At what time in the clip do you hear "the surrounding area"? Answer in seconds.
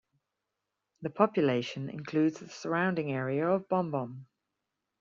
2.39-3.47